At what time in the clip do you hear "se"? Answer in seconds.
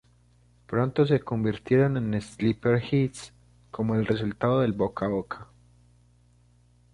1.05-1.19